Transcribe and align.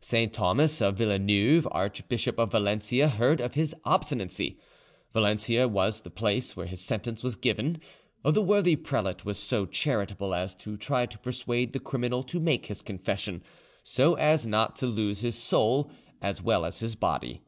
Saint 0.00 0.32
Thomas 0.32 0.80
of 0.80 0.96
Villeneuve, 0.96 1.68
Archbishop 1.70 2.38
of 2.38 2.52
Valencia, 2.52 3.08
heard 3.08 3.42
of 3.42 3.52
his 3.52 3.74
obstinacy. 3.84 4.58
Valencia 5.12 5.68
was 5.68 6.00
the 6.00 6.08
place 6.10 6.56
where 6.56 6.64
his 6.64 6.80
sentence 6.80 7.22
was 7.22 7.36
given. 7.36 7.78
The 8.24 8.40
worthy 8.40 8.74
prelate 8.74 9.26
was 9.26 9.36
so 9.38 9.66
charitable 9.66 10.32
as 10.34 10.54
to 10.54 10.78
try 10.78 11.04
to 11.04 11.18
persuade 11.18 11.74
the 11.74 11.80
criminal 11.80 12.22
to 12.22 12.40
make 12.40 12.64
his 12.64 12.80
confession, 12.80 13.42
so 13.82 14.14
as 14.14 14.46
not 14.46 14.76
to 14.76 14.86
lose 14.86 15.20
his 15.20 15.34
soul 15.34 15.90
as 16.22 16.40
well 16.40 16.64
as 16.64 16.80
his 16.80 16.94
body. 16.94 17.42